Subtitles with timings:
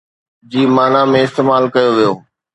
[0.55, 2.13] جي معنى ۾ استعمال ڪيو ويو